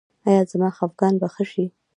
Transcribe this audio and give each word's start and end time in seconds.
ایا 0.27 0.41
زما 0.51 0.69
خپګان 0.77 1.13
به 1.21 1.27
ښه 1.33 1.43
شي؟ 1.51 1.65